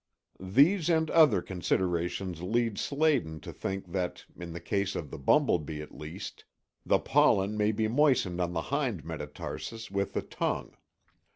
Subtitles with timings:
[0.39, 5.79] These and other considerations lead Sladen to think that, in the case of the bumblebee
[5.79, 6.43] at least,
[6.83, 10.73] the pollen "may be moistened on the hind metatarsus with the tongue."